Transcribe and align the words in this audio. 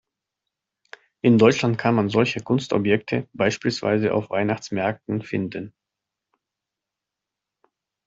In 1.21 1.37
Deutschland 1.37 1.77
kann 1.77 1.93
man 1.93 2.09
solche 2.09 2.41
Kunstobjekte 2.41 3.27
beispielsweise 3.33 4.15
auf 4.15 4.31
Weihnachtsmärkten 4.31 5.21
finden. 5.21 5.75